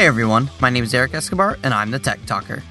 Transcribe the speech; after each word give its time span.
Hey 0.00 0.06
everyone, 0.06 0.48
my 0.62 0.70
name 0.70 0.84
is 0.84 0.94
Eric 0.94 1.12
Escobar 1.12 1.58
and 1.62 1.74
I'm 1.74 1.90
the 1.90 1.98
Tech 1.98 2.24
Talker. 2.24 2.62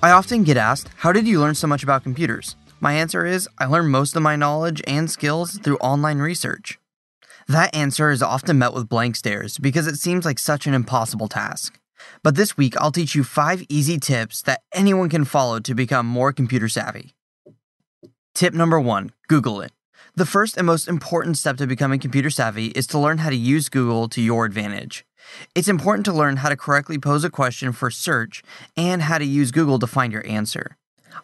I 0.00 0.12
often 0.12 0.44
get 0.44 0.56
asked, 0.56 0.90
How 0.98 1.10
did 1.10 1.26
you 1.26 1.40
learn 1.40 1.56
so 1.56 1.66
much 1.66 1.82
about 1.82 2.04
computers? 2.04 2.54
My 2.78 2.92
answer 2.92 3.26
is, 3.26 3.48
I 3.58 3.66
learned 3.66 3.90
most 3.90 4.14
of 4.14 4.22
my 4.22 4.36
knowledge 4.36 4.80
and 4.86 5.10
skills 5.10 5.58
through 5.58 5.78
online 5.78 6.20
research. 6.20 6.78
That 7.48 7.74
answer 7.74 8.12
is 8.12 8.22
often 8.22 8.60
met 8.60 8.74
with 8.74 8.88
blank 8.88 9.16
stares 9.16 9.58
because 9.58 9.88
it 9.88 9.96
seems 9.96 10.24
like 10.24 10.38
such 10.38 10.68
an 10.68 10.72
impossible 10.72 11.26
task. 11.26 11.80
But 12.22 12.36
this 12.36 12.56
week, 12.56 12.80
I'll 12.80 12.92
teach 12.92 13.16
you 13.16 13.24
five 13.24 13.64
easy 13.68 13.98
tips 13.98 14.40
that 14.42 14.62
anyone 14.72 15.08
can 15.08 15.24
follow 15.24 15.58
to 15.58 15.74
become 15.74 16.06
more 16.06 16.32
computer 16.32 16.68
savvy. 16.68 17.16
Tip 18.36 18.54
number 18.54 18.78
one 18.78 19.10
Google 19.26 19.62
it. 19.62 19.72
The 20.14 20.26
first 20.26 20.56
and 20.56 20.66
most 20.66 20.86
important 20.86 21.38
step 21.38 21.56
to 21.56 21.66
becoming 21.66 21.98
computer 21.98 22.30
savvy 22.30 22.66
is 22.66 22.86
to 22.88 23.00
learn 23.00 23.18
how 23.18 23.30
to 23.30 23.36
use 23.36 23.68
Google 23.68 24.08
to 24.10 24.22
your 24.22 24.44
advantage. 24.44 25.04
It's 25.54 25.68
important 25.68 26.04
to 26.06 26.12
learn 26.12 26.38
how 26.38 26.48
to 26.48 26.56
correctly 26.56 26.98
pose 26.98 27.24
a 27.24 27.30
question 27.30 27.72
for 27.72 27.90
search 27.90 28.42
and 28.76 29.02
how 29.02 29.18
to 29.18 29.24
use 29.24 29.50
Google 29.50 29.78
to 29.78 29.86
find 29.86 30.12
your 30.12 30.26
answer. 30.26 30.76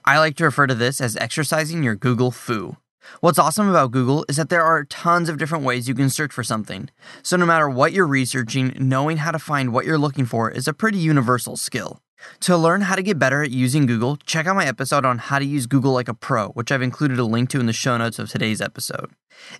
I 0.05 0.19
like 0.19 0.37
to 0.37 0.45
refer 0.45 0.67
to 0.67 0.75
this 0.75 1.01
as 1.01 1.17
exercising 1.17 1.83
your 1.83 1.95
Google 1.95 2.31
fu. 2.31 2.77
What's 3.21 3.39
awesome 3.39 3.69
about 3.69 3.91
Google 3.91 4.25
is 4.29 4.37
that 4.37 4.51
there 4.51 4.65
are 4.65 4.85
tons 4.85 5.29
of 5.29 5.39
different 5.39 5.65
ways 5.65 5.89
you 5.89 5.95
can 5.95 6.11
search 6.11 6.33
for 6.33 6.43
something. 6.43 6.91
So, 7.23 7.37
no 7.37 7.47
matter 7.47 7.69
what 7.69 7.93
you're 7.93 8.07
researching, 8.07 8.75
knowing 8.79 9.19
how 9.19 9.31
to 9.31 9.39
find 9.39 9.73
what 9.73 9.87
you're 9.87 9.99
looking 9.99 10.27
for 10.27 10.51
is 10.51 10.69
a 10.69 10.75
pretty 10.75 10.99
universal 10.99 11.57
skill. 11.57 12.01
To 12.41 12.57
learn 12.57 12.83
how 12.83 12.95
to 12.95 13.03
get 13.03 13.19
better 13.19 13.43
at 13.43 13.51
using 13.51 13.87
Google, 13.87 14.17
check 14.17 14.47
out 14.47 14.57
my 14.57 14.67
episode 14.67 15.05
on 15.05 15.19
how 15.19 15.39
to 15.39 15.45
use 15.45 15.67
Google 15.67 15.93
like 15.93 16.09
a 16.09 16.15
pro, 16.15 16.49
which 16.51 16.73
I've 16.73 16.83
included 16.83 17.19
a 17.19 17.25
link 17.25 17.51
to 17.51 17.61
in 17.61 17.67
the 17.67 17.73
show 17.73 17.97
notes 17.97 18.19
of 18.19 18.31
today's 18.31 18.61
episode. 18.61 19.11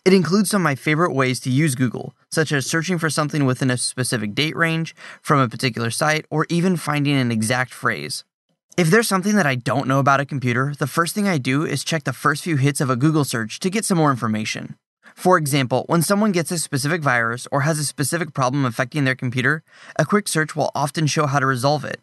It 0.05 0.13
includes 0.13 0.51
some 0.51 0.63
of 0.63 0.65
my 0.65 0.75
favorite 0.75 1.13
ways 1.13 1.41
to 1.41 1.51
use 1.51 1.75
Google, 1.75 2.15
such 2.31 2.53
as 2.53 2.67
searching 2.67 2.99
for 2.99 3.11
something 3.11 3.45
within 3.45 3.71
a 3.71 3.77
specific 3.77 4.35
date 4.35 4.57
range, 4.57 4.95
from 5.23 5.41
a 5.41 5.49
particular 5.49 5.91
site, 5.91 6.27
or 6.31 6.47
even 6.49 6.77
finding 6.77 7.17
an 7.17 7.31
exact 7.31 7.73
phrase. 7.73 8.25
If 8.77 8.91
there's 8.91 9.09
something 9.09 9.35
that 9.37 9.47
I 9.47 9.57
don't 9.57 9.89
know 9.89 9.99
about 9.99 10.21
a 10.21 10.25
computer, 10.25 10.73
the 10.79 10.87
first 10.87 11.15
thing 11.15 11.27
I 11.27 11.39
do 11.39 11.65
is 11.65 11.83
check 11.83 12.05
the 12.05 12.13
first 12.13 12.45
few 12.45 12.57
hits 12.57 12.81
of 12.81 12.91
a 12.91 12.97
Google 12.97 13.25
search 13.25 13.59
to 13.61 13.71
get 13.71 13.85
some 13.85 13.99
more 13.99 14.11
information. 14.11 14.77
For 15.17 15.37
example, 15.37 15.85
when 15.89 16.03
someone 16.03 16.31
gets 16.31 16.53
a 16.53 16.59
specific 16.59 17.03
virus 17.03 17.49
or 17.51 17.63
has 17.63 17.81
a 17.81 17.85
specific 17.85 18.35
problem 18.35 18.65
affecting 18.65 19.05
their 19.05 19.17
computer, 19.17 19.65
a 19.97 20.05
quick 20.05 20.29
search 20.29 20.55
will 20.55 20.71
often 20.77 21.09
show 21.09 21.27
how 21.27 21.41
to 21.41 21.47
resolve 21.47 21.85
it. 21.85 22.01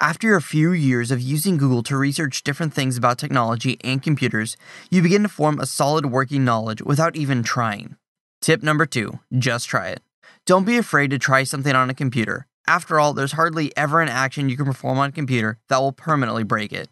After 0.00 0.34
a 0.34 0.42
few 0.42 0.72
years 0.72 1.10
of 1.10 1.20
using 1.20 1.56
Google 1.56 1.82
to 1.84 1.96
research 1.96 2.42
different 2.42 2.74
things 2.74 2.96
about 2.96 3.18
technology 3.18 3.78
and 3.82 4.02
computers, 4.02 4.56
you 4.90 5.02
begin 5.02 5.22
to 5.22 5.28
form 5.28 5.58
a 5.58 5.66
solid 5.66 6.06
working 6.06 6.44
knowledge 6.44 6.82
without 6.82 7.16
even 7.16 7.42
trying. 7.42 7.96
Tip 8.40 8.62
number 8.62 8.86
two 8.86 9.20
just 9.38 9.68
try 9.68 9.88
it. 9.88 10.02
Don't 10.46 10.64
be 10.64 10.76
afraid 10.76 11.10
to 11.10 11.18
try 11.18 11.44
something 11.44 11.74
on 11.74 11.90
a 11.90 11.94
computer. 11.94 12.46
After 12.66 12.98
all, 12.98 13.12
there's 13.12 13.32
hardly 13.32 13.76
ever 13.76 14.00
an 14.00 14.08
action 14.08 14.48
you 14.48 14.56
can 14.56 14.66
perform 14.66 14.98
on 14.98 15.10
a 15.10 15.12
computer 15.12 15.58
that 15.68 15.78
will 15.78 15.92
permanently 15.92 16.44
break 16.44 16.72
it. 16.72 16.88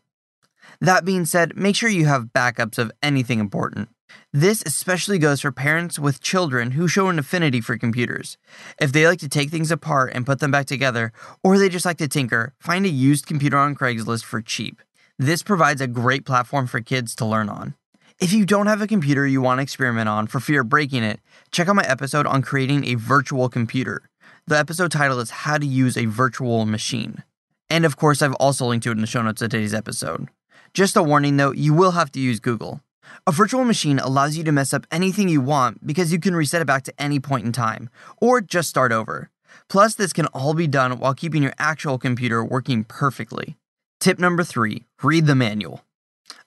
That 0.80 1.04
being 1.04 1.24
said, 1.24 1.56
make 1.56 1.76
sure 1.76 1.88
you 1.88 2.06
have 2.06 2.32
backups 2.34 2.78
of 2.78 2.92
anything 3.02 3.40
important. 3.40 3.88
This 4.32 4.62
especially 4.64 5.18
goes 5.18 5.40
for 5.40 5.52
parents 5.52 5.98
with 5.98 6.20
children 6.20 6.72
who 6.72 6.86
show 6.86 7.08
an 7.08 7.18
affinity 7.18 7.60
for 7.60 7.76
computers. 7.76 8.38
If 8.80 8.92
they 8.92 9.06
like 9.06 9.18
to 9.20 9.28
take 9.28 9.50
things 9.50 9.70
apart 9.70 10.12
and 10.14 10.26
put 10.26 10.38
them 10.38 10.50
back 10.50 10.66
together, 10.66 11.12
or 11.42 11.58
they 11.58 11.68
just 11.68 11.84
like 11.84 11.98
to 11.98 12.08
tinker, 12.08 12.54
find 12.58 12.86
a 12.86 12.90
used 12.90 13.26
computer 13.26 13.58
on 13.58 13.74
Craigslist 13.74 14.24
for 14.24 14.40
cheap. 14.40 14.82
This 15.18 15.42
provides 15.42 15.80
a 15.80 15.86
great 15.86 16.24
platform 16.24 16.66
for 16.66 16.80
kids 16.80 17.14
to 17.16 17.26
learn 17.26 17.48
on. 17.48 17.74
If 18.20 18.32
you 18.32 18.44
don't 18.44 18.66
have 18.66 18.82
a 18.82 18.86
computer 18.86 19.26
you 19.26 19.40
want 19.40 19.58
to 19.58 19.62
experiment 19.62 20.08
on 20.08 20.26
for 20.26 20.40
fear 20.40 20.60
of 20.60 20.68
breaking 20.68 21.02
it, 21.02 21.20
check 21.50 21.68
out 21.68 21.76
my 21.76 21.86
episode 21.86 22.26
on 22.26 22.42
creating 22.42 22.84
a 22.84 22.94
virtual 22.94 23.48
computer. 23.48 24.02
The 24.46 24.58
episode 24.58 24.92
title 24.92 25.20
is 25.20 25.30
How 25.30 25.58
to 25.58 25.66
Use 25.66 25.96
a 25.96 26.04
Virtual 26.04 26.66
Machine. 26.66 27.24
And 27.68 27.84
of 27.84 27.96
course, 27.96 28.20
I've 28.20 28.34
also 28.34 28.66
linked 28.66 28.84
to 28.84 28.90
it 28.90 28.96
in 28.96 29.00
the 29.00 29.06
show 29.06 29.22
notes 29.22 29.42
of 29.42 29.50
today's 29.50 29.72
episode. 29.72 30.28
Just 30.74 30.96
a 30.96 31.02
warning 31.02 31.36
though, 31.36 31.52
you 31.52 31.72
will 31.72 31.92
have 31.92 32.12
to 32.12 32.20
use 32.20 32.40
Google. 32.40 32.80
A 33.26 33.32
virtual 33.32 33.64
machine 33.64 33.98
allows 33.98 34.36
you 34.36 34.44
to 34.44 34.52
mess 34.52 34.72
up 34.72 34.86
anything 34.90 35.28
you 35.28 35.40
want 35.40 35.86
because 35.86 36.12
you 36.12 36.18
can 36.18 36.34
reset 36.34 36.62
it 36.62 36.66
back 36.66 36.84
to 36.84 37.02
any 37.02 37.20
point 37.20 37.46
in 37.46 37.52
time, 37.52 37.90
or 38.20 38.40
just 38.40 38.68
start 38.68 38.92
over. 38.92 39.30
Plus, 39.68 39.94
this 39.94 40.12
can 40.12 40.26
all 40.26 40.54
be 40.54 40.66
done 40.66 40.98
while 40.98 41.14
keeping 41.14 41.42
your 41.42 41.54
actual 41.58 41.98
computer 41.98 42.44
working 42.44 42.84
perfectly. 42.84 43.56
Tip 44.00 44.18
number 44.18 44.42
three 44.42 44.86
read 45.02 45.26
the 45.26 45.34
manual. 45.34 45.84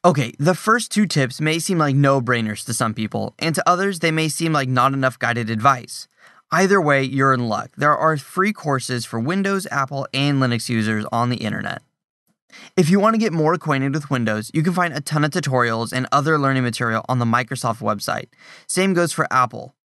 Okay, 0.05 0.33
the 0.37 0.55
first 0.55 0.91
two 0.91 1.05
tips 1.05 1.39
may 1.39 1.59
seem 1.59 1.77
like 1.77 1.95
no 1.95 2.19
brainers 2.21 2.65
to 2.65 2.73
some 2.73 2.93
people, 2.93 3.35
and 3.39 3.55
to 3.55 3.69
others, 3.69 3.99
they 3.99 4.11
may 4.11 4.27
seem 4.27 4.51
like 4.51 4.67
not 4.67 4.93
enough 4.93 5.17
guided 5.19 5.49
advice. 5.49 6.07
Either 6.51 6.81
way, 6.81 7.03
you're 7.03 7.33
in 7.33 7.47
luck. 7.47 7.71
There 7.77 7.97
are 7.97 8.17
free 8.17 8.53
courses 8.53 9.05
for 9.05 9.19
Windows, 9.19 9.65
Apple, 9.71 10.07
and 10.13 10.41
Linux 10.41 10.67
users 10.69 11.05
on 11.11 11.29
the 11.29 11.37
internet. 11.37 11.81
If 12.75 12.89
you 12.89 12.99
want 12.99 13.13
to 13.13 13.19
get 13.19 13.33
more 13.33 13.53
acquainted 13.53 13.93
with 13.93 14.09
Windows, 14.09 14.51
you 14.53 14.63
can 14.63 14.73
find 14.73 14.93
a 14.93 15.01
ton 15.01 15.23
of 15.23 15.31
tutorials 15.31 15.93
and 15.93 16.07
other 16.11 16.37
learning 16.37 16.63
material 16.63 17.05
on 17.07 17.19
the 17.19 17.25
Microsoft 17.25 17.79
website. 17.79 18.27
Same 18.67 18.93
goes 18.93 19.13
for 19.13 19.27
Apple. 19.31 19.75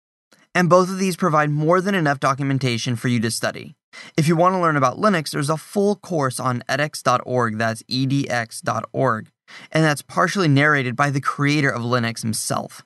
And 0.55 0.69
both 0.69 0.89
of 0.89 0.99
these 0.99 1.17
provide 1.17 1.51
more 1.51 1.81
than 1.81 1.95
enough 1.95 2.21
documentation 2.21 2.97
for 2.97 3.09
you 3.09 3.21
to 3.21 3.31
study. 3.31 3.77
If 4.17 4.29
you 4.29 4.37
want 4.37 4.55
to 4.55 4.61
learn 4.61 4.77
about 4.77 4.99
Linux, 4.99 5.31
there's 5.31 5.51
a 5.51 5.57
full 5.57 5.97
course 5.97 6.39
on 6.41 6.63
edX.org, 6.69 7.59
that's 7.59 7.83
edx.org, 7.85 9.29
and 9.73 9.85
that's 9.85 10.03
partially 10.03 10.49
narrated 10.49 10.97
by 10.97 11.11
the 11.11 11.21
creator 11.21 11.71
of 11.71 11.83
Linux 11.83 12.23
himself. 12.23 12.85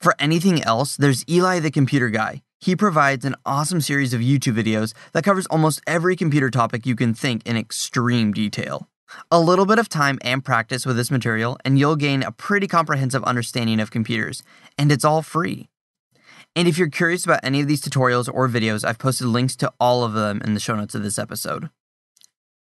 For 0.00 0.14
anything 0.18 0.62
else, 0.62 0.96
there's 0.96 1.24
Eli 1.28 1.58
the 1.60 1.70
Computer 1.70 2.08
Guy. 2.08 2.42
He 2.60 2.74
provides 2.74 3.24
an 3.24 3.36
awesome 3.46 3.80
series 3.80 4.12
of 4.12 4.20
YouTube 4.20 4.60
videos 4.60 4.92
that 5.12 5.22
covers 5.22 5.46
almost 5.46 5.80
every 5.86 6.16
computer 6.16 6.50
topic 6.50 6.86
you 6.86 6.96
can 6.96 7.14
think 7.14 7.46
in 7.46 7.56
extreme 7.56 8.32
detail. 8.32 8.88
A 9.30 9.40
little 9.40 9.64
bit 9.64 9.78
of 9.78 9.88
time 9.88 10.18
and 10.22 10.44
practice 10.44 10.84
with 10.84 10.96
this 10.96 11.10
material, 11.10 11.56
and 11.64 11.78
you'll 11.78 11.94
gain 11.94 12.22
a 12.24 12.32
pretty 12.32 12.66
comprehensive 12.66 13.22
understanding 13.24 13.78
of 13.78 13.92
computers, 13.92 14.42
and 14.76 14.90
it's 14.90 15.04
all 15.04 15.22
free. 15.22 15.68
And 16.56 16.66
if 16.66 16.78
you're 16.78 16.90
curious 16.90 17.24
about 17.24 17.40
any 17.44 17.60
of 17.60 17.68
these 17.68 17.80
tutorials 17.80 18.28
or 18.32 18.48
videos, 18.48 18.84
I've 18.84 18.98
posted 18.98 19.28
links 19.28 19.54
to 19.56 19.72
all 19.78 20.02
of 20.02 20.14
them 20.14 20.42
in 20.44 20.54
the 20.54 20.60
show 20.60 20.74
notes 20.74 20.96
of 20.96 21.04
this 21.04 21.18
episode. 21.18 21.70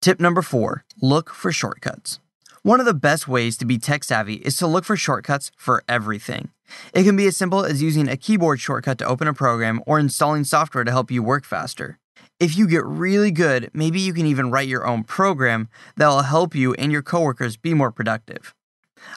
Tip 0.02 0.20
number 0.20 0.42
four 0.42 0.84
look 1.00 1.30
for 1.30 1.50
shortcuts. 1.50 2.20
One 2.62 2.80
of 2.80 2.86
the 2.86 2.94
best 2.94 3.26
ways 3.26 3.56
to 3.56 3.64
be 3.64 3.78
tech 3.78 4.04
savvy 4.04 4.34
is 4.34 4.56
to 4.58 4.66
look 4.66 4.84
for 4.84 4.96
shortcuts 4.96 5.50
for 5.56 5.82
everything. 5.88 6.50
It 6.92 7.04
can 7.04 7.16
be 7.16 7.26
as 7.26 7.36
simple 7.36 7.64
as 7.64 7.82
using 7.82 8.08
a 8.08 8.16
keyboard 8.16 8.60
shortcut 8.60 8.98
to 8.98 9.06
open 9.06 9.28
a 9.28 9.34
program 9.34 9.82
or 9.86 9.98
installing 9.98 10.44
software 10.44 10.84
to 10.84 10.90
help 10.90 11.10
you 11.10 11.22
work 11.22 11.44
faster. 11.44 11.98
If 12.38 12.56
you 12.56 12.66
get 12.66 12.84
really 12.84 13.30
good, 13.30 13.70
maybe 13.72 14.00
you 14.00 14.12
can 14.12 14.26
even 14.26 14.50
write 14.50 14.68
your 14.68 14.86
own 14.86 15.04
program 15.04 15.68
that 15.96 16.08
will 16.08 16.22
help 16.22 16.54
you 16.54 16.74
and 16.74 16.92
your 16.92 17.02
coworkers 17.02 17.56
be 17.56 17.72
more 17.72 17.90
productive. 17.90 18.54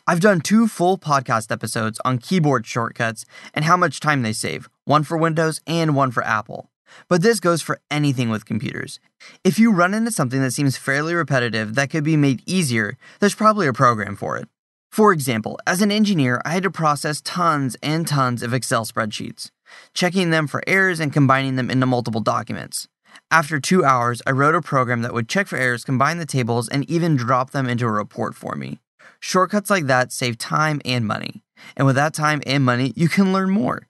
I've 0.07 0.19
done 0.19 0.41
two 0.41 0.67
full 0.67 0.97
podcast 0.97 1.51
episodes 1.51 1.99
on 2.05 2.17
keyboard 2.17 2.65
shortcuts 2.65 3.25
and 3.53 3.65
how 3.65 3.75
much 3.75 3.99
time 3.99 4.21
they 4.21 4.33
save, 4.33 4.69
one 4.85 5.03
for 5.03 5.17
Windows 5.17 5.61
and 5.67 5.95
one 5.95 6.11
for 6.11 6.23
Apple. 6.23 6.69
But 7.07 7.21
this 7.21 7.39
goes 7.39 7.61
for 7.61 7.79
anything 7.91 8.29
with 8.29 8.45
computers. 8.45 8.99
If 9.43 9.59
you 9.59 9.71
run 9.71 9.93
into 9.93 10.11
something 10.11 10.41
that 10.41 10.51
seems 10.51 10.77
fairly 10.77 11.13
repetitive 11.13 11.75
that 11.75 11.89
could 11.89 12.03
be 12.03 12.17
made 12.17 12.41
easier, 12.45 12.97
there's 13.19 13.35
probably 13.35 13.67
a 13.67 13.73
program 13.73 14.15
for 14.15 14.37
it. 14.37 14.47
For 14.91 15.13
example, 15.13 15.59
as 15.67 15.81
an 15.81 15.91
engineer, 15.91 16.41
I 16.43 16.49
had 16.49 16.63
to 16.63 16.71
process 16.71 17.21
tons 17.21 17.77
and 17.81 18.07
tons 18.07 18.41
of 18.41 18.53
Excel 18.53 18.85
spreadsheets, 18.85 19.51
checking 19.93 20.31
them 20.31 20.47
for 20.47 20.63
errors 20.65 20.99
and 20.99 21.13
combining 21.13 21.55
them 21.55 21.69
into 21.69 21.85
multiple 21.85 22.21
documents. 22.21 22.87
After 23.31 23.59
two 23.59 23.85
hours, 23.85 24.21
I 24.25 24.31
wrote 24.31 24.55
a 24.55 24.61
program 24.61 25.03
that 25.03 25.13
would 25.13 25.29
check 25.29 25.47
for 25.47 25.57
errors, 25.57 25.83
combine 25.83 26.17
the 26.17 26.25
tables, 26.25 26.67
and 26.67 26.89
even 26.89 27.15
drop 27.15 27.51
them 27.51 27.67
into 27.67 27.85
a 27.85 27.91
report 27.91 28.35
for 28.35 28.55
me. 28.55 28.79
Shortcuts 29.19 29.69
like 29.69 29.85
that 29.85 30.11
save 30.11 30.37
time 30.37 30.81
and 30.83 31.05
money. 31.05 31.43
And 31.77 31.85
with 31.85 31.95
that 31.95 32.13
time 32.13 32.41
and 32.45 32.63
money, 32.63 32.93
you 32.95 33.09
can 33.09 33.31
learn 33.31 33.51
more. 33.51 33.87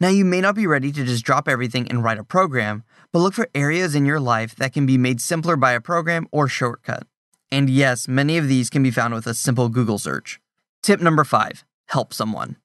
Now, 0.00 0.08
you 0.08 0.24
may 0.24 0.40
not 0.40 0.54
be 0.54 0.66
ready 0.66 0.90
to 0.92 1.04
just 1.04 1.24
drop 1.24 1.48
everything 1.48 1.88
and 1.88 2.02
write 2.02 2.18
a 2.18 2.24
program, 2.24 2.84
but 3.12 3.18
look 3.18 3.34
for 3.34 3.48
areas 3.54 3.94
in 3.94 4.06
your 4.06 4.20
life 4.20 4.56
that 4.56 4.72
can 4.72 4.86
be 4.86 4.96
made 4.96 5.20
simpler 5.20 5.56
by 5.56 5.72
a 5.72 5.80
program 5.80 6.26
or 6.32 6.48
shortcut. 6.48 7.06
And 7.52 7.68
yes, 7.68 8.08
many 8.08 8.38
of 8.38 8.48
these 8.48 8.70
can 8.70 8.82
be 8.82 8.90
found 8.90 9.12
with 9.12 9.26
a 9.26 9.34
simple 9.34 9.68
Google 9.68 9.98
search. 9.98 10.40
Tip 10.82 11.00
number 11.00 11.22
five 11.22 11.64
help 11.88 12.14
someone. 12.14 12.56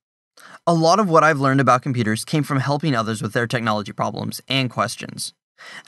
A 0.65 0.73
lot 0.73 0.99
of 0.99 1.09
what 1.09 1.23
I've 1.23 1.41
learned 1.41 1.59
about 1.59 1.81
computers 1.81 2.23
came 2.23 2.43
from 2.43 2.61
helping 2.61 2.95
others 2.95 3.21
with 3.21 3.33
their 3.33 3.47
technology 3.47 3.91
problems 3.91 4.39
and 4.47 4.69
questions. 4.69 5.33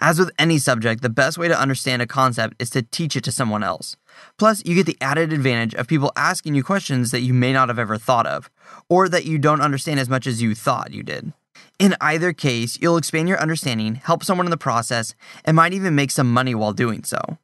As 0.02 0.20
with 0.20 0.32
any 0.38 0.58
subject, 0.58 1.02
the 1.02 1.10
best 1.10 1.38
way 1.38 1.48
to 1.48 1.58
understand 1.58 2.02
a 2.02 2.08
concept 2.08 2.62
is 2.62 2.70
to 2.72 2.82
teach 2.82 3.16
it 3.16 3.24
to 3.24 3.32
someone 3.32 3.64
else. 3.64 3.96
Plus, 4.38 4.66
you 4.66 4.76
get 4.76 4.86
the 4.86 4.98
added 5.00 5.32
advantage 5.32 5.74
of 5.76 5.88
people 5.88 6.12
asking 6.18 6.56
you 6.56 6.64
questions 6.64 7.12
that 7.12 7.22
you 7.22 7.34
may 7.34 7.54
not 7.54 7.70
have 7.70 7.80
ever 7.80 7.98
thought 7.98 8.28
of, 8.28 8.50
or 8.90 9.08
that 9.08 9.26
you 9.26 9.38
don't 9.38 9.62
understand 9.62 10.02
as 10.02 10.10
much 10.10 10.28
as 10.28 10.42
you 10.42 10.54
thought 10.54 10.92
you 10.92 11.04
did. 11.04 11.32
In 11.78 11.96
either 12.02 12.34
case, 12.34 12.78
you'll 12.82 12.98
expand 12.98 13.30
your 13.30 13.40
understanding, 13.40 13.96
help 13.96 14.26
someone 14.26 14.48
in 14.48 14.52
the 14.52 14.58
process, 14.58 15.16
and 15.46 15.56
might 15.56 15.74
even 15.74 15.96
make 15.96 16.12
some 16.12 16.34
money 16.34 16.54
while 16.54 16.74
doing 16.74 17.06
so. 17.06 17.38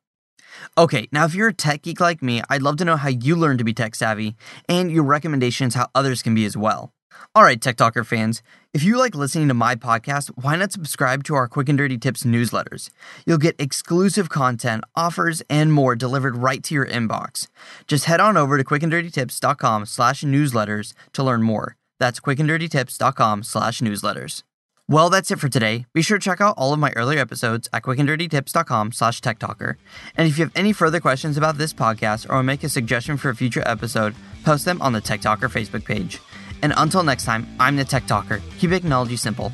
Okay, 0.77 1.07
now 1.11 1.25
if 1.25 1.35
you're 1.35 1.49
a 1.49 1.53
tech 1.53 1.83
geek 1.83 1.99
like 1.99 2.21
me, 2.21 2.41
I'd 2.49 2.61
love 2.61 2.77
to 2.77 2.85
know 2.85 2.97
how 2.97 3.09
you 3.09 3.35
learned 3.35 3.59
to 3.59 3.65
be 3.65 3.73
tech 3.73 3.95
savvy 3.95 4.35
and 4.67 4.91
your 4.91 5.03
recommendations 5.03 5.75
how 5.75 5.87
others 5.95 6.21
can 6.21 6.35
be 6.35 6.45
as 6.45 6.57
well. 6.57 6.91
All 7.33 7.43
right, 7.43 7.59
Tech 7.59 7.75
Talker 7.75 8.03
fans, 8.03 8.41
if 8.73 8.83
you 8.83 8.97
like 8.97 9.15
listening 9.15 9.47
to 9.47 9.53
my 9.53 9.75
podcast, 9.75 10.31
why 10.35 10.55
not 10.55 10.71
subscribe 10.71 11.23
to 11.25 11.35
our 11.35 11.47
Quick 11.47 11.69
and 11.69 11.77
Dirty 11.77 11.97
Tips 11.97 12.23
newsletters? 12.23 12.89
You'll 13.25 13.37
get 13.37 13.55
exclusive 13.59 14.29
content, 14.29 14.83
offers, 14.95 15.41
and 15.49 15.71
more 15.73 15.95
delivered 15.95 16.37
right 16.37 16.63
to 16.63 16.75
your 16.75 16.85
inbox. 16.85 17.47
Just 17.87 18.05
head 18.05 18.19
on 18.19 18.37
over 18.37 18.57
to 18.57 18.63
quickanddirtytips.com 18.63 19.85
slash 19.85 20.21
newsletters 20.23 20.93
to 21.13 21.23
learn 21.23 21.43
more. 21.43 21.75
That's 21.99 22.19
quickanddirtytips.com 22.19 23.43
slash 23.43 23.81
newsletters. 23.81 24.43
Well, 24.87 25.09
that's 25.09 25.31
it 25.31 25.39
for 25.39 25.49
today. 25.49 25.87
Be 25.93 26.03
sure 26.03 26.19
to 26.19 26.23
check 26.23 26.41
out 26.41 26.53
all 26.57 26.71
of 26.71 26.77
my 26.77 26.91
earlier 26.95 27.19
episodes 27.19 27.67
at 27.73 27.81
quickanddirtytips.com 27.81 28.91
slash 28.91 29.19
techtalker. 29.19 29.77
And 30.15 30.27
if 30.27 30.37
you 30.37 30.45
have 30.45 30.53
any 30.55 30.73
further 30.73 30.99
questions 30.99 31.37
about 31.37 31.57
this 31.57 31.73
podcast 31.73 32.29
or 32.29 32.43
make 32.43 32.63
a 32.63 32.69
suggestion 32.69 33.17
for 33.17 33.29
a 33.29 33.35
future 33.35 33.63
episode, 33.65 34.13
post 34.43 34.63
them 34.63 34.79
on 34.83 34.93
the 34.93 35.01
Tech 35.01 35.21
Talker 35.21 35.49
Facebook 35.49 35.85
page. 35.85 36.19
And 36.61 36.71
until 36.77 37.01
next 37.01 37.25
time, 37.25 37.47
I'm 37.59 37.77
the 37.77 37.83
Tech 37.83 38.05
Talker. 38.05 38.43
Keep 38.59 38.69
technology 38.69 39.17
simple. 39.17 39.51